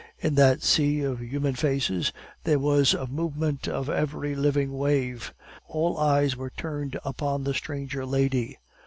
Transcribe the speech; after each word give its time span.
In 0.17 0.33
that 0.33 0.63
sea 0.63 1.01
of 1.03 1.21
human 1.21 1.53
faces 1.53 2.11
there 2.43 2.57
was 2.57 2.95
a 2.95 3.05
movement 3.05 3.67
of 3.67 3.87
every 3.87 4.33
living 4.33 4.75
wave; 4.75 5.31
all 5.67 5.99
eyes 5.99 6.35
were 6.35 6.49
turned 6.49 6.97
upon 7.05 7.43
the 7.43 7.53
stranger 7.53 8.03
lady. 8.03 8.57